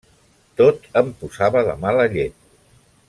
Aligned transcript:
Tot 0.61 0.87
em 1.01 1.11
posava 1.19 1.63
de 1.69 1.77
mala 1.85 2.09
llet. 2.17 2.41